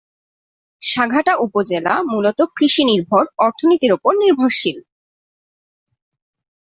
[0.81, 4.77] সাঘাটা উপজেলা মূলত কৃষি নির্ভর অর্থনীতির উপর নির্ভরশীল।